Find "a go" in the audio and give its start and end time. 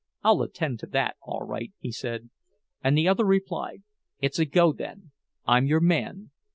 4.39-4.73